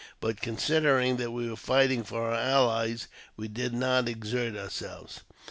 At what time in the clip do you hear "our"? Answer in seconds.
2.31-2.33